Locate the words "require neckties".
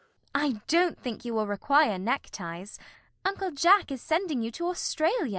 1.45-2.79